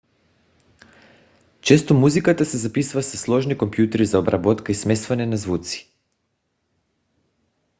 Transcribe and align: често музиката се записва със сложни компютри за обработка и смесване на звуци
често 1.61 1.93
музиката 1.93 2.45
се 2.45 2.57
записва 2.57 3.03
със 3.03 3.21
сложни 3.21 3.57
компютри 3.57 4.05
за 4.05 4.19
обработка 4.19 4.71
и 4.71 4.75
смесване 4.75 5.25
на 5.25 5.37
звуци 5.37 5.93